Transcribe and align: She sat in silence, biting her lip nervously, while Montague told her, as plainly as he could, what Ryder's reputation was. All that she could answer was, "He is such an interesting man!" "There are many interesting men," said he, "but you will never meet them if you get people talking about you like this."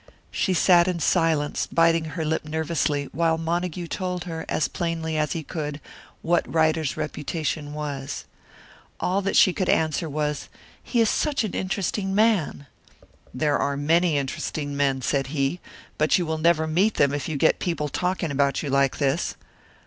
She 0.31 0.55
sat 0.55 0.87
in 0.87 0.99
silence, 0.99 1.67
biting 1.71 2.05
her 2.05 2.25
lip 2.25 2.43
nervously, 2.43 3.05
while 3.11 3.37
Montague 3.37 3.85
told 3.89 4.23
her, 4.23 4.47
as 4.49 4.67
plainly 4.67 5.15
as 5.15 5.33
he 5.33 5.43
could, 5.43 5.79
what 6.23 6.51
Ryder's 6.51 6.97
reputation 6.97 7.71
was. 7.75 8.25
All 8.99 9.21
that 9.21 9.35
she 9.35 9.53
could 9.53 9.69
answer 9.69 10.09
was, 10.09 10.49
"He 10.81 11.01
is 11.01 11.07
such 11.11 11.43
an 11.43 11.51
interesting 11.53 12.15
man!" 12.15 12.65
"There 13.31 13.59
are 13.59 13.77
many 13.77 14.17
interesting 14.17 14.75
men," 14.75 15.03
said 15.03 15.27
he, 15.27 15.59
"but 15.99 16.17
you 16.17 16.25
will 16.25 16.39
never 16.39 16.65
meet 16.65 16.95
them 16.95 17.13
if 17.13 17.29
you 17.29 17.35
get 17.37 17.59
people 17.59 17.87
talking 17.87 18.31
about 18.31 18.63
you 18.63 18.71
like 18.71 18.97
this." 18.97 19.35